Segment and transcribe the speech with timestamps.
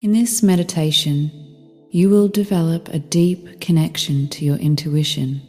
[0.00, 1.28] In this meditation,
[1.90, 5.42] you will develop a deep connection to your intuition.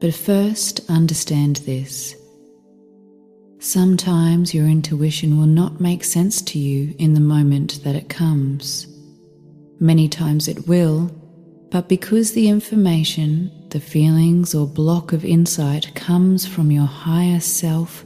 [0.00, 2.16] But first, understand this.
[3.60, 8.88] Sometimes your intuition will not make sense to you in the moment that it comes.
[9.78, 11.08] Many times it will,
[11.70, 18.04] but because the information, the feelings, or block of insight comes from your higher self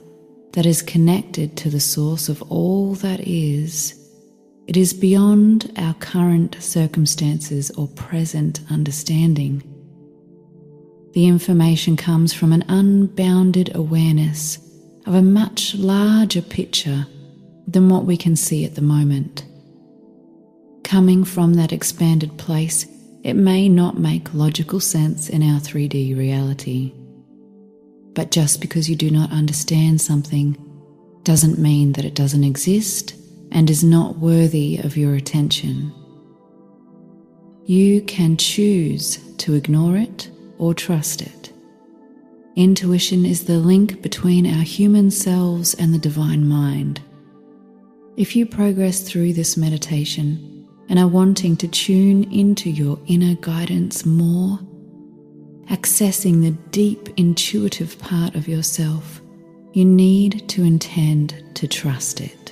[0.53, 4.05] that is connected to the source of all that is,
[4.67, 9.62] it is beyond our current circumstances or present understanding.
[11.12, 14.59] The information comes from an unbounded awareness
[15.06, 17.06] of a much larger picture
[17.69, 19.44] than what we can see at the moment.
[20.83, 22.87] Coming from that expanded place,
[23.22, 26.92] it may not make logical sense in our 3D reality.
[28.14, 30.56] But just because you do not understand something
[31.22, 33.14] doesn't mean that it doesn't exist
[33.52, 35.92] and is not worthy of your attention.
[37.64, 41.53] You can choose to ignore it or trust it.
[42.55, 47.03] Intuition is the link between our human selves and the divine mind.
[48.16, 54.06] If you progress through this meditation and are wanting to tune into your inner guidance
[54.06, 54.59] more,
[55.66, 59.20] accessing the deep intuitive part of yourself,
[59.72, 62.45] you need to intend to trust it.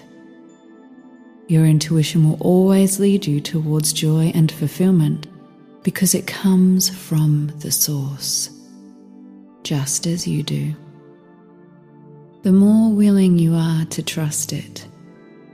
[1.47, 5.27] Your intuition will always lead you towards joy and fulfillment
[5.83, 8.49] because it comes from the source,
[9.63, 10.75] just as you do.
[12.45, 14.87] The more willing you are to trust it,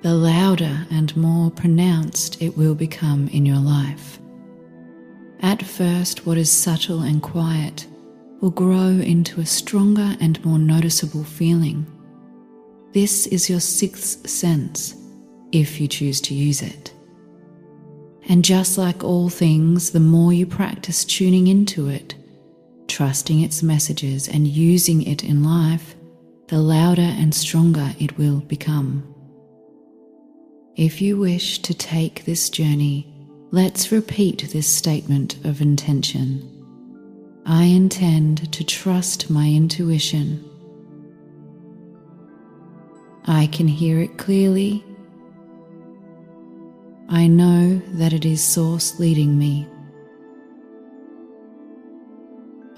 [0.02, 4.20] the louder and more pronounced it will become in your life.
[5.40, 7.86] At first, what is subtle and quiet
[8.40, 11.84] will grow into a stronger and more noticeable feeling.
[12.92, 14.94] This is your sixth sense
[15.52, 16.92] if you choose to use it.
[18.28, 22.14] And just like all things, the more you practice tuning into it,
[22.86, 25.94] trusting its messages, and using it in life,
[26.48, 29.06] the louder and stronger it will become.
[30.76, 33.12] If you wish to take this journey,
[33.50, 36.46] let's repeat this statement of intention.
[37.46, 40.44] I intend to trust my intuition.
[43.26, 44.84] I can hear it clearly
[47.12, 49.66] I know that it is Source leading me.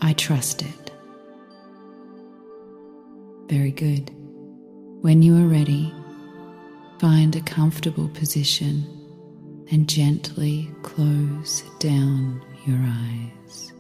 [0.01, 0.91] I trust it.
[3.49, 4.11] Very good.
[5.03, 5.93] When you are ready,
[6.99, 8.87] find a comfortable position
[9.71, 13.75] and gently close down your eyes.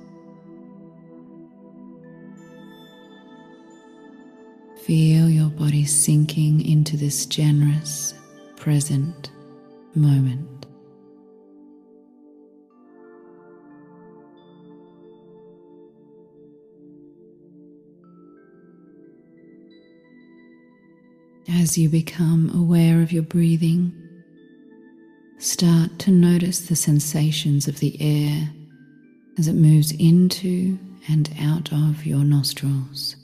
[4.83, 8.13] Feel your body sinking into this generous,
[8.57, 9.31] present
[9.95, 10.67] moment.
[21.49, 23.93] As you become aware of your breathing,
[25.39, 28.51] start to notice the sensations of the air
[29.39, 30.79] as it moves into
[31.09, 33.17] and out of your nostrils.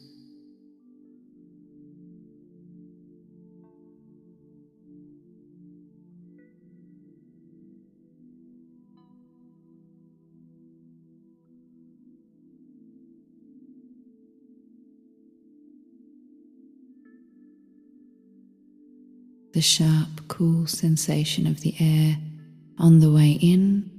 [19.59, 22.17] the sharp, cool sensation of the air
[22.79, 23.91] on the way in,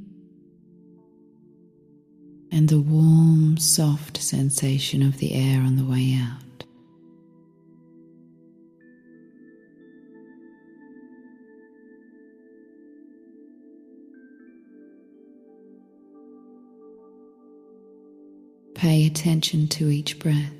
[2.49, 6.63] and the warm, soft sensation of the air on the way out.
[18.75, 20.58] Pay attention to each breath.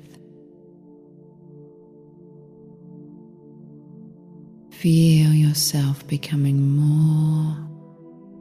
[4.80, 7.54] Feel yourself becoming more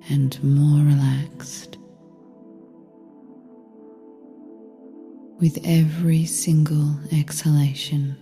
[0.09, 1.77] and more relaxed
[5.41, 8.15] with every single exhalation.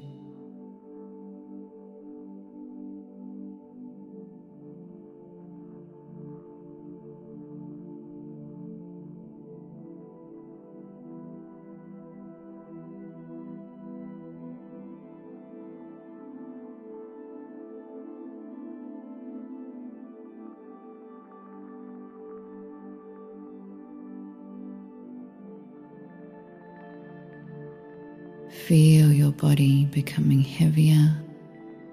[29.57, 31.15] Body becoming heavier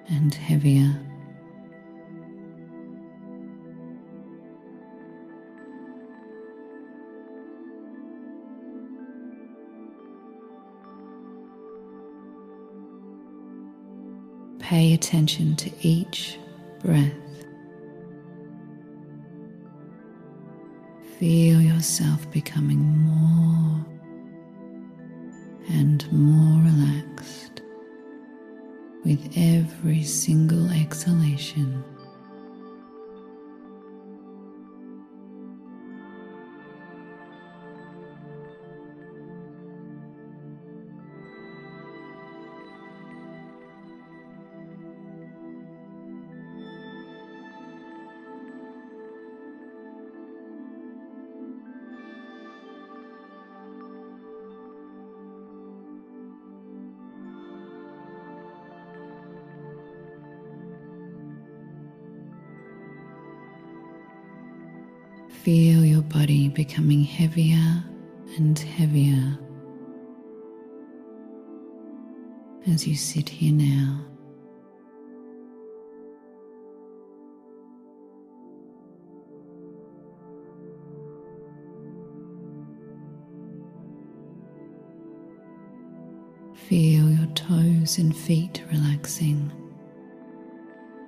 [0.08, 0.94] and heavier.
[14.58, 16.38] Pay attention to each
[16.82, 17.12] breath.
[21.18, 23.93] Feel yourself becoming more
[25.68, 27.62] and more relaxed
[29.04, 31.82] with every single exhalation.
[65.44, 67.84] Feel your body becoming heavier
[68.38, 69.38] and heavier
[72.66, 74.00] as you sit here now.
[86.54, 89.52] Feel your toes and feet relaxing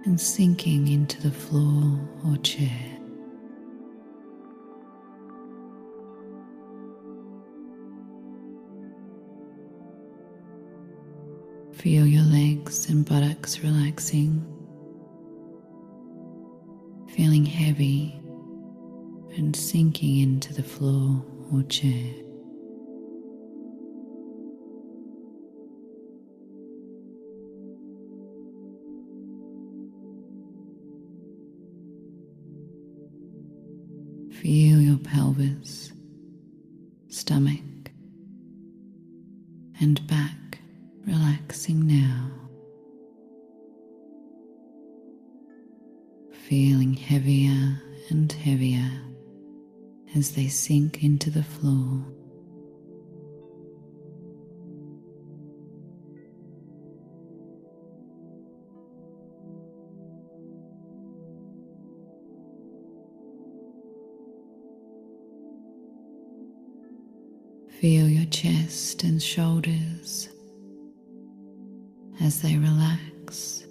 [0.05, 3.06] and sinking into the floor or chair.
[11.87, 14.45] Feel your legs and buttocks relaxing,
[17.15, 18.21] feeling heavy
[19.37, 22.13] and sinking into the floor or chair.
[34.33, 35.93] Feel your pelvis,
[37.07, 37.93] stomach,
[39.81, 40.56] and back
[41.07, 42.31] relaxing now,
[46.49, 47.81] feeling heavier
[48.11, 48.91] and heavier
[50.17, 52.05] as they sink into the floor.
[67.81, 70.31] Feel your chest and shoulders
[72.21, 73.67] as they relax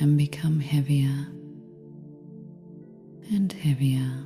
[0.00, 1.26] and become heavier
[3.32, 4.24] and heavier.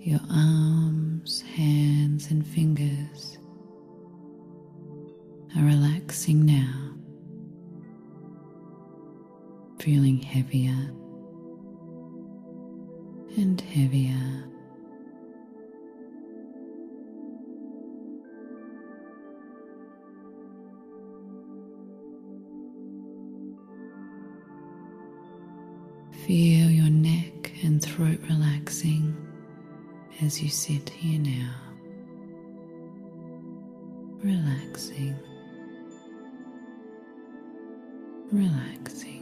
[0.00, 3.38] Your arms, hands, and fingers
[5.56, 6.94] are relaxing now,
[9.80, 10.92] feeling heavier
[13.76, 14.44] heavier.
[26.26, 29.14] Feel your neck and throat relaxing
[30.22, 31.54] as you sit here now.
[34.24, 35.14] Relaxing,
[38.32, 39.15] relaxing.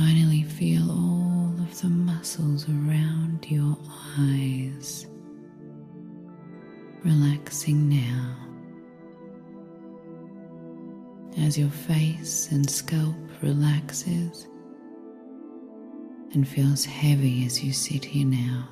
[0.00, 3.76] Finally, feel all of the muscles around your
[4.18, 5.06] eyes
[7.04, 8.34] relaxing now
[11.36, 14.48] as your face and scalp relaxes
[16.32, 18.66] and feels heavy as you sit here now.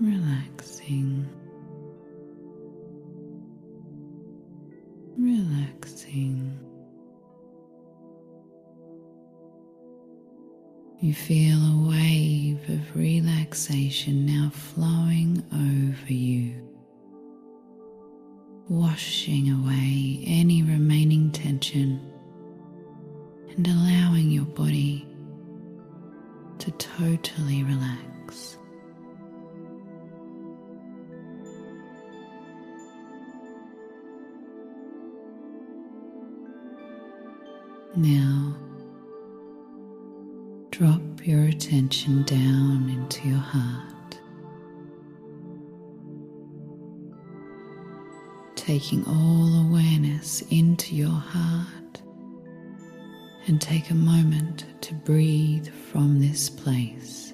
[0.00, 1.26] relaxing.
[11.14, 16.52] Feel a wave of relaxation now flowing over you,
[18.68, 21.98] washing away any remaining tension
[23.56, 25.06] and allowing your body
[26.58, 28.58] to totally relax.
[37.96, 38.56] Now,
[40.78, 44.18] drop your attention down into your heart,
[48.56, 52.02] taking all awareness into your heart,
[53.46, 57.33] and take a moment to breathe from this place.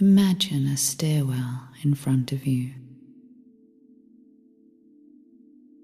[0.00, 2.72] Imagine a stairwell in front of you.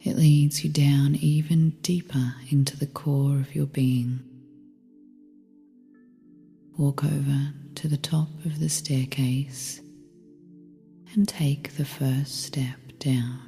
[0.04, 4.20] It leads you down even deeper into the core of your being.
[6.78, 9.80] Walk over to the top of the staircase
[11.14, 13.40] and take the first step down.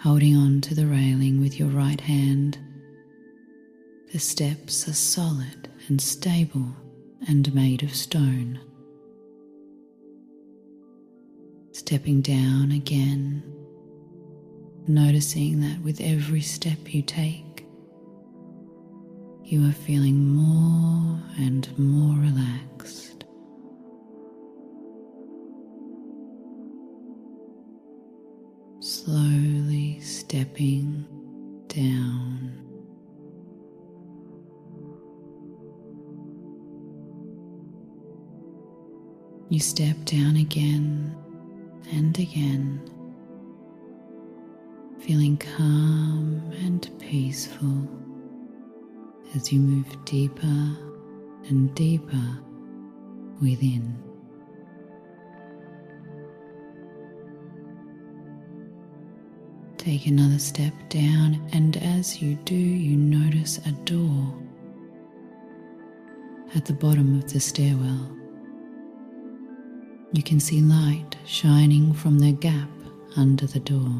[0.00, 2.58] Holding on to the railing with your right hand,
[4.12, 6.74] the steps are solid and stable
[7.28, 8.60] and made of stone.
[11.72, 13.42] Stepping down again,
[14.86, 17.66] noticing that with every step you take,
[19.42, 23.24] you are feeling more and more relaxed.
[28.80, 31.06] Slowly stepping
[31.68, 32.73] down.
[39.50, 41.14] You step down again
[41.92, 42.80] and again,
[45.00, 47.86] feeling calm and peaceful
[49.36, 50.46] as you move deeper
[51.48, 52.38] and deeper
[53.40, 54.02] within.
[59.76, 64.34] Take another step down, and as you do, you notice a door
[66.54, 68.23] at the bottom of the stairwell.
[70.14, 72.70] You can see light shining from the gap
[73.16, 73.90] under the door.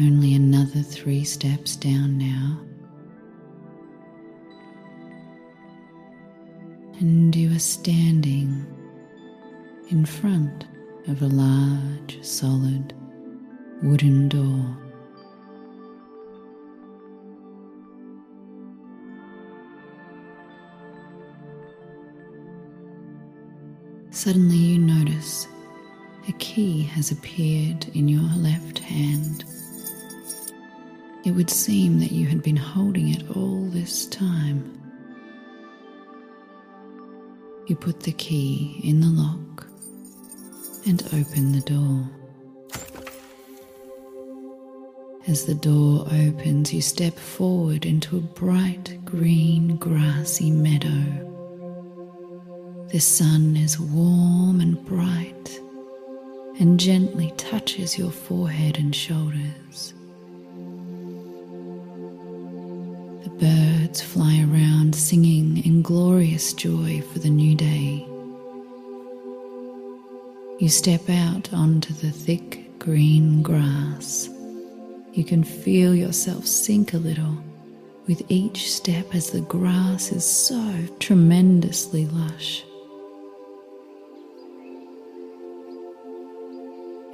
[0.00, 2.60] Only another three steps down now.
[6.98, 8.66] And you are standing
[9.90, 10.66] in front
[11.06, 12.94] of a large, solid
[13.80, 14.81] wooden door.
[24.24, 25.48] Suddenly, you notice
[26.28, 29.44] a key has appeared in your left hand.
[31.24, 34.80] It would seem that you had been holding it all this time.
[37.66, 39.66] You put the key in the lock
[40.86, 42.08] and open the door.
[45.26, 51.31] As the door opens, you step forward into a bright green grassy meadow.
[52.92, 55.60] The sun is warm and bright
[56.60, 59.94] and gently touches your forehead and shoulders.
[63.24, 68.06] The birds fly around singing in glorious joy for the new day.
[70.58, 74.28] You step out onto the thick green grass.
[75.14, 77.42] You can feel yourself sink a little
[78.06, 82.66] with each step as the grass is so tremendously lush.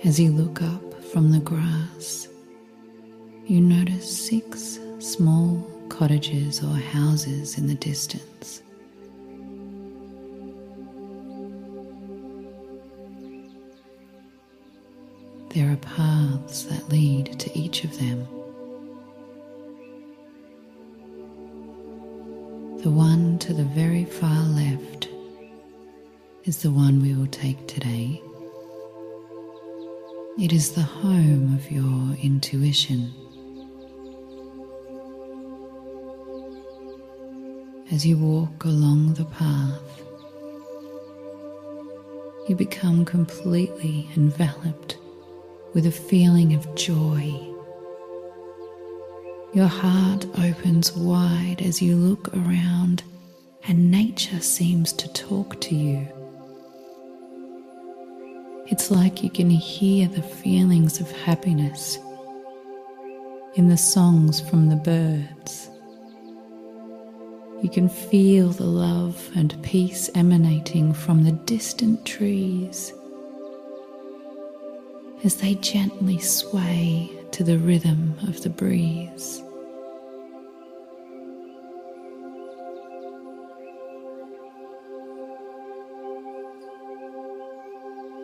[0.05, 2.29] As you look up from the grass,
[3.47, 8.63] you notice six small cottages or houses in the distance.
[15.51, 18.21] There are paths that lead to each of them.
[22.85, 25.09] The one to the very far left
[26.45, 28.23] is the one we will take today.
[30.41, 33.13] It is the home of your intuition.
[37.91, 40.01] As you walk along the path,
[42.49, 44.97] you become completely enveloped
[45.75, 47.35] with a feeling of joy.
[49.53, 53.03] Your heart opens wide as you look around,
[53.67, 56.18] and nature seems to talk to you.
[58.71, 61.99] It's like you can hear the feelings of happiness
[63.55, 65.71] in the songs from the birds.
[67.63, 72.93] You can feel the love and peace emanating from the distant trees
[75.25, 79.43] as they gently sway to the rhythm of the breeze.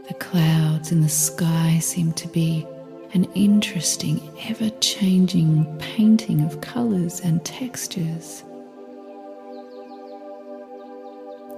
[0.08, 2.66] The clouds in the sky seem to be
[3.14, 8.44] an interesting, ever changing painting of colours and textures.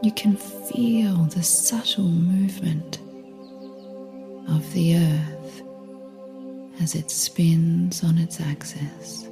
[0.02, 3.00] You can feel the subtle movement
[4.48, 5.62] of the earth
[6.80, 9.26] as it spins on its axis.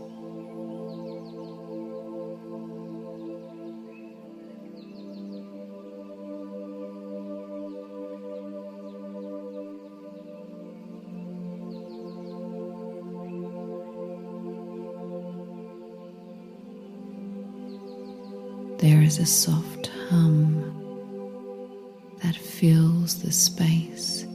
[19.14, 20.42] Is a soft hum
[22.20, 24.26] that fills the space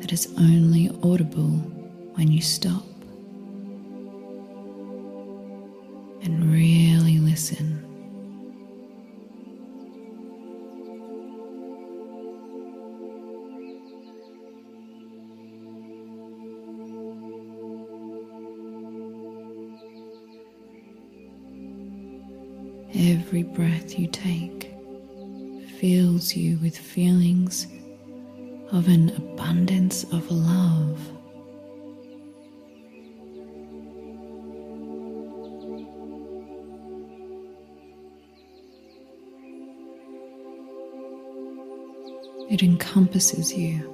[0.00, 1.54] that is only audible
[2.16, 2.82] when you stop
[22.98, 24.72] Every breath you take
[25.78, 27.66] fills you with feelings
[28.72, 30.98] of an abundance of love.
[42.50, 43.92] It encompasses you.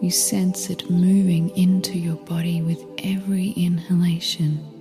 [0.00, 4.79] You sense it moving into your body with every inhalation.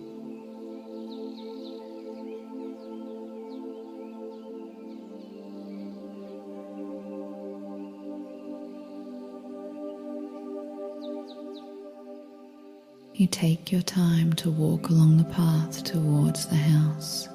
[13.31, 17.27] Take your time to walk along the path towards the house.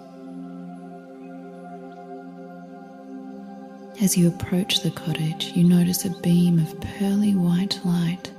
[4.03, 8.33] As you approach the cottage, you notice a beam of pearly white light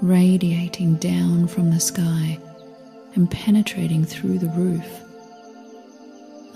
[0.00, 2.38] radiating down from the sky
[3.14, 5.02] and penetrating through the roof,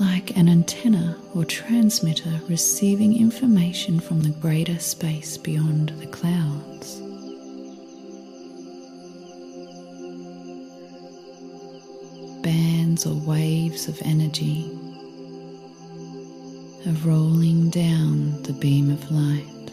[0.00, 7.05] like an antenna or transmitter receiving information from the greater space beyond the clouds.
[12.46, 14.70] Bands or waves of energy
[16.86, 19.66] are rolling down the beam of light.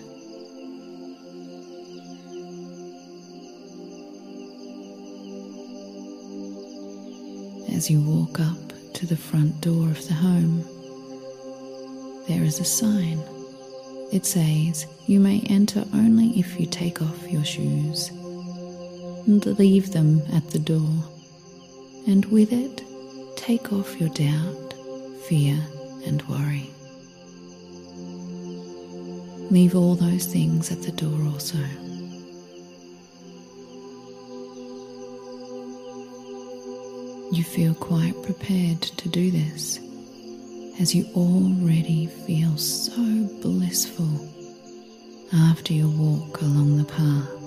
[7.77, 8.57] As you walk up
[8.93, 10.63] to the front door of the home,
[12.27, 13.21] there is a sign.
[14.11, 18.09] It says, You may enter only if you take off your shoes
[19.27, 21.12] and leave them at the door
[22.07, 22.83] and with it,
[23.35, 24.73] take off your doubt,
[25.27, 25.57] fear,
[26.05, 26.69] and worry.
[29.51, 31.57] Leave all those things at the door also.
[37.31, 39.79] You feel quite prepared to do this
[40.79, 44.29] as you already feel so blissful
[45.33, 47.42] after your walk along the path.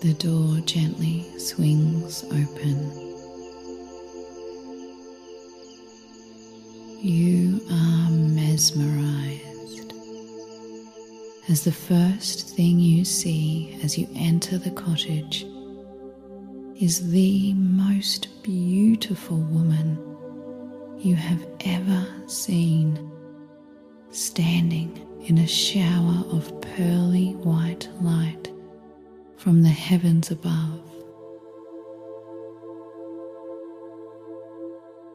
[0.00, 2.90] The door gently swings open.
[7.02, 9.92] You are mesmerized
[11.50, 15.44] as the first thing you see as you enter the cottage
[16.80, 19.98] is the most beautiful woman
[20.98, 23.10] you have ever seen
[24.12, 28.50] standing in a shower of pearly white light
[29.40, 30.82] from the heavens above.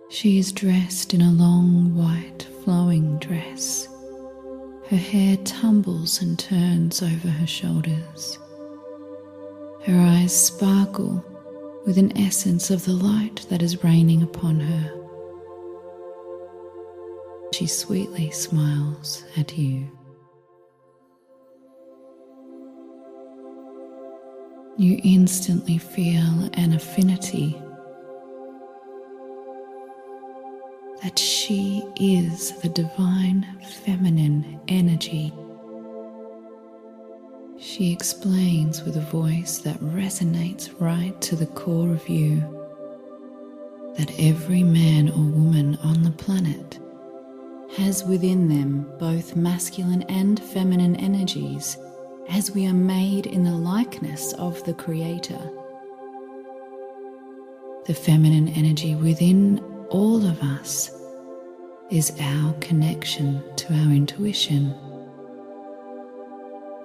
[0.09, 3.87] She is dressed in a long white flowing dress.
[4.89, 8.39] Her hair tumbles and turns over her shoulders.
[9.83, 11.23] Her eyes sparkle
[11.85, 14.91] with an essence of the light that is raining upon her.
[17.53, 19.94] She sweetly smiles at you.
[24.77, 27.55] You instantly feel an affinity
[31.01, 33.47] that she is the divine
[33.85, 35.31] feminine energy.
[37.57, 42.41] She explains with a voice that resonates right to the core of you
[43.95, 46.79] that every man or woman on the planet
[47.77, 51.77] has within them both masculine and feminine energies
[52.29, 55.39] as we are made in the likeness of the Creator.
[57.85, 59.59] The feminine energy within
[59.89, 60.91] all of us
[61.91, 64.73] is our connection to our intuition.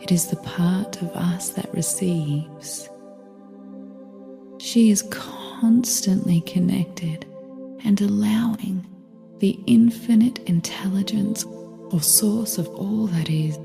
[0.03, 2.89] It is the part of us that receives.
[4.59, 7.27] She is constantly connected
[7.85, 8.87] and allowing
[9.39, 13.59] the infinite intelligence or source of all that is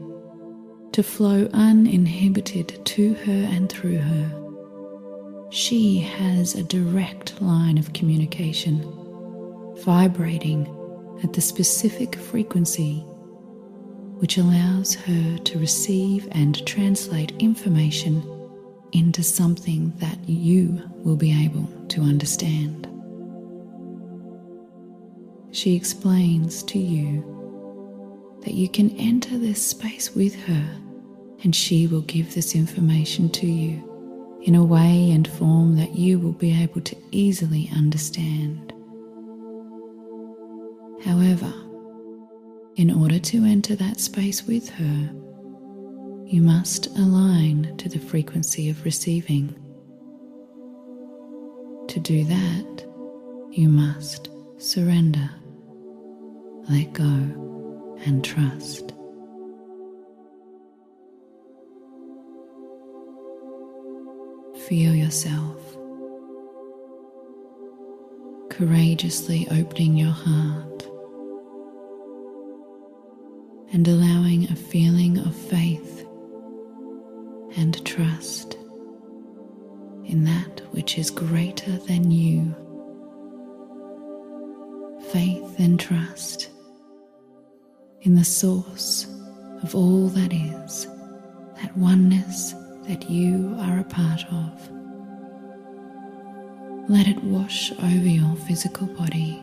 [0.96, 5.48] to flow uninhibited to her and through her.
[5.50, 8.82] She has a direct line of communication,
[9.84, 10.66] vibrating
[11.22, 13.00] at the specific frequency
[14.20, 18.24] which allows her to receive and translate information
[18.94, 22.88] into something that you will be able to understand.
[25.52, 30.82] She explains to you that you can enter this space with her
[31.46, 36.18] and she will give this information to you in a way and form that you
[36.18, 38.74] will be able to easily understand.
[41.04, 41.54] However,
[42.78, 45.10] in order to enter that space with her,
[46.26, 49.50] you must align to the frequency of receiving.
[51.90, 52.86] To do that,
[53.52, 55.30] you must surrender,
[56.68, 58.95] let go, and trust.
[64.68, 65.62] Feel yourself
[68.50, 70.88] courageously opening your heart
[73.72, 76.08] and allowing a feeling of faith
[77.56, 78.58] and trust
[80.06, 82.56] in that which is greater than you.
[85.12, 86.50] Faith and trust
[88.02, 89.06] in the source
[89.62, 90.88] of all that is,
[91.62, 92.56] that oneness
[92.88, 94.70] that you are a part of.
[96.88, 99.42] Let it wash over your physical body.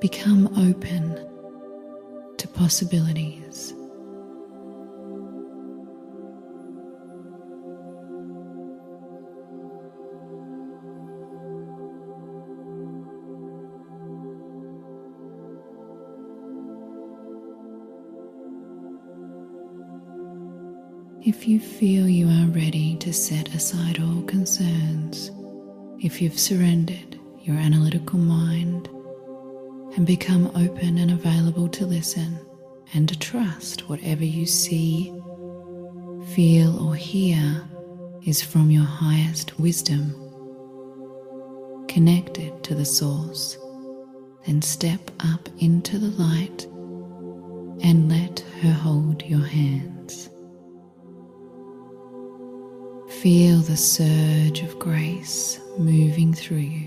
[0.00, 1.16] Become open
[2.36, 3.45] to possibilities.
[21.38, 25.30] If you feel you are ready to set aside all concerns,
[26.02, 28.88] if you've surrendered your analytical mind
[29.96, 32.40] and become open and available to listen
[32.94, 35.12] and to trust whatever you see,
[36.34, 37.62] feel, or hear
[38.24, 40.14] is from your highest wisdom,
[41.86, 43.58] connected to the source,
[44.46, 46.64] then step up into the light
[47.84, 49.95] and let her hold your hands.
[53.26, 56.86] Feel the surge of grace moving through you.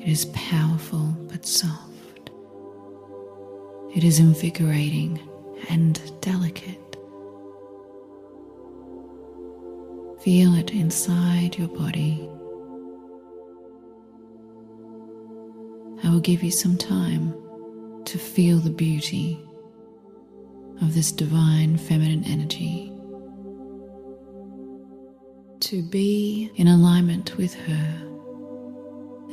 [0.00, 2.30] It is powerful but soft.
[3.94, 5.20] It is invigorating
[5.68, 6.96] and delicate.
[10.22, 12.26] Feel it inside your body.
[16.02, 17.34] I will give you some time
[18.06, 19.46] to feel the beauty
[20.80, 22.90] of this divine feminine energy.
[25.60, 28.00] To be in alignment with her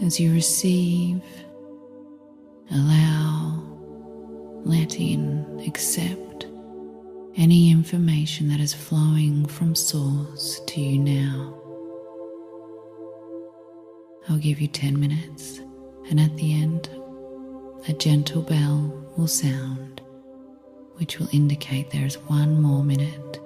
[0.03, 1.21] as you receive,
[2.71, 3.61] allow,
[4.63, 6.47] let in, accept
[7.37, 11.57] any information that is flowing from Source to you now.
[14.29, 15.59] I'll give you 10 minutes,
[16.09, 16.89] and at the end,
[17.87, 20.01] a gentle bell will sound,
[21.01, 23.40] which will indicate there is one more minute.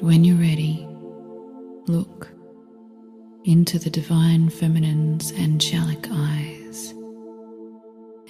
[0.00, 0.86] When you're ready,
[1.88, 2.28] look
[3.44, 6.94] into the Divine Feminine's angelic eyes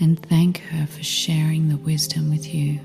[0.01, 2.77] and thank her for sharing the wisdom with you.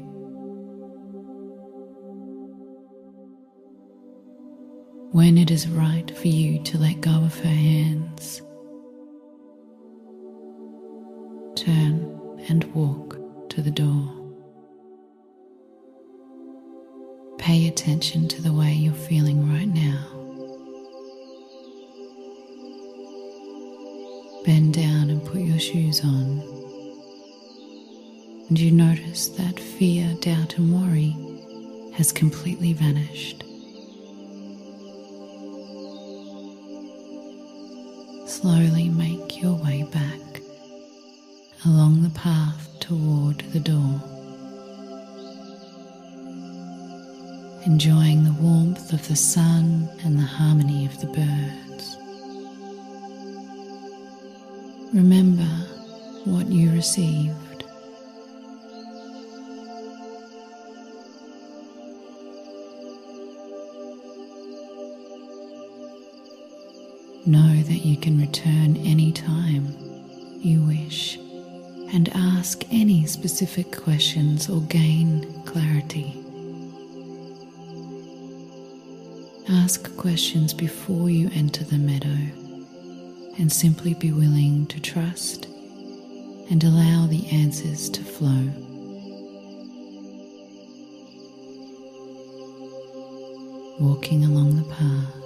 [5.14, 8.42] When it is right for you to let go of her hands,
[11.56, 13.18] turn and walk
[13.52, 14.23] to the door.
[17.44, 20.08] Pay attention to the way you're feeling right now.
[24.46, 26.40] Bend down and put your shoes on.
[28.48, 31.18] And you notice that fear, doubt, and worry
[31.96, 33.44] has completely vanished.
[38.26, 40.42] Slowly make your way back
[41.66, 44.13] along the path toward the door.
[47.66, 51.98] Enjoying the warmth of the sun and the harmony of the birds.
[54.94, 55.48] Remember
[56.26, 57.64] what you received.
[67.26, 69.74] Know that you can return any time
[70.42, 71.18] you wish
[71.94, 76.23] and ask any specific questions or gain clarity.
[79.54, 82.18] Ask questions before you enter the meadow
[83.38, 85.46] and simply be willing to trust
[86.50, 88.50] and allow the answers to flow.
[93.80, 95.24] Walking along the path.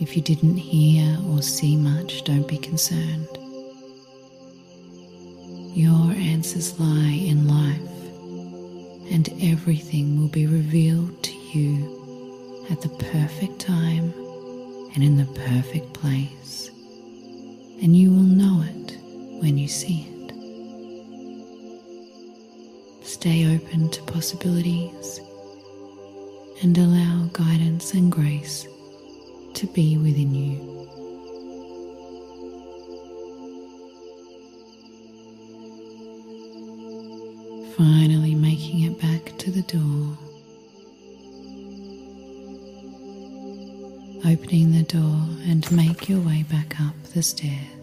[0.00, 3.43] If you didn't hear or see much, don't be concerned.
[5.74, 7.80] Your answers lie in life,
[9.12, 14.14] and everything will be revealed to you at the perfect time
[14.94, 16.70] and in the perfect place,
[17.82, 18.96] and you will know it
[19.42, 20.14] when you see it.
[23.04, 25.20] Stay open to possibilities
[26.62, 28.68] and allow guidance and grace
[29.54, 30.73] to be within you.
[37.76, 40.16] Finally, making it back to the door.
[44.24, 47.73] Opening the door and make your way back up the stairs.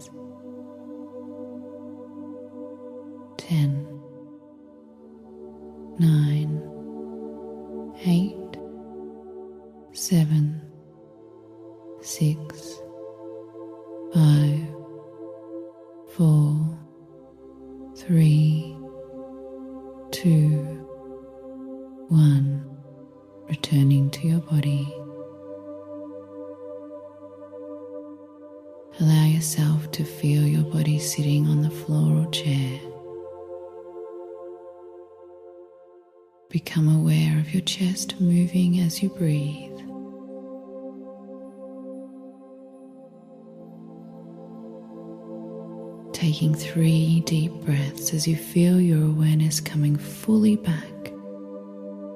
[48.22, 51.12] As you feel your awareness coming fully back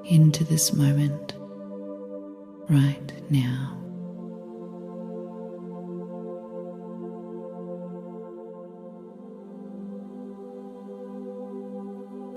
[0.05, 1.33] into this moment
[2.69, 3.77] right now.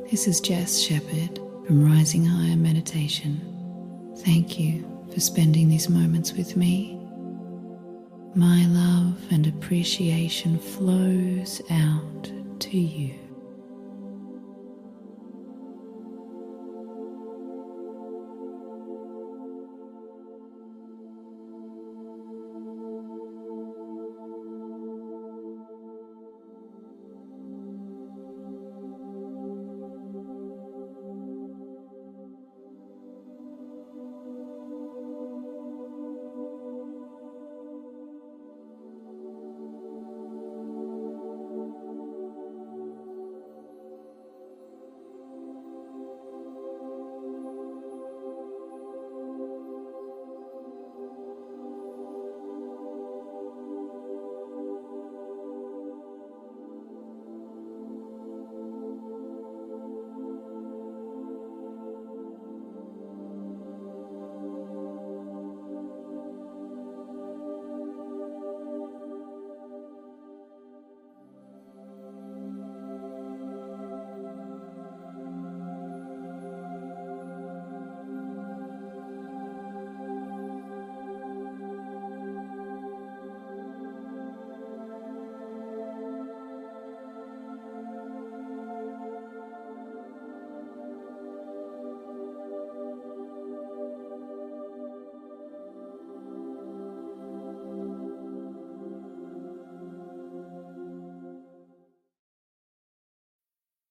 [0.10, 3.40] This is Jess Shepherd from Rising Higher Meditation.
[4.26, 7.00] Thank you for spending these moments with me.
[8.34, 13.29] My love and appreciation flows out to you.